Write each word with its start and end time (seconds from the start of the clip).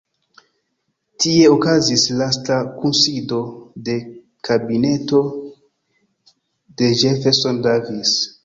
Tie 1.23 1.43
okazis 1.55 2.05
lasta 2.21 2.57
kunsido 2.79 3.41
de 3.89 3.95
kabineto 4.49 5.23
de 6.81 6.93
Jefferson 7.03 7.65
Davis. 7.69 8.21